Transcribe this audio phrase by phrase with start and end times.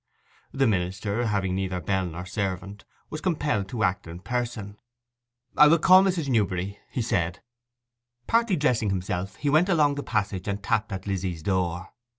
[0.51, 4.77] The minister, having neither bell nor servant, was compelled to act in person.
[5.55, 6.27] 'I will call Mrs.
[6.27, 7.43] Newberry,' he said.
[8.25, 11.93] Partly dressing himself; he went along the passage and tapped at Lizzy's door.